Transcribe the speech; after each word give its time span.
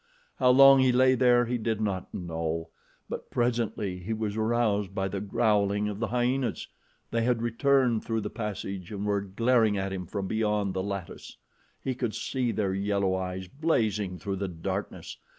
How 0.37 0.49
long 0.49 0.79
he 0.79 0.91
lay 0.91 1.13
there 1.13 1.45
he 1.45 1.59
did 1.59 1.79
not 1.79 2.11
know, 2.11 2.69
but 3.07 3.29
presently 3.29 3.99
he 3.99 4.13
was 4.13 4.35
aroused 4.35 4.95
by 4.95 5.07
the 5.07 5.21
growling 5.21 5.87
of 5.87 5.99
the 5.99 6.07
hyenas. 6.07 6.67
They 7.11 7.21
had 7.21 7.43
returned 7.43 8.03
through 8.03 8.21
the 8.21 8.31
passage 8.31 8.91
and 8.91 9.05
were 9.05 9.21
glaring 9.21 9.77
at 9.77 9.93
him 9.93 10.07
from 10.07 10.25
beyond 10.25 10.73
the 10.73 10.81
lattice. 10.81 11.37
He 11.83 11.93
could 11.93 12.15
see 12.15 12.51
their 12.51 12.73
yellow 12.73 13.13
eyes 13.13 13.47
blazing 13.47 14.17
through 14.17 14.37
the 14.37 14.47
darkness. 14.47 15.17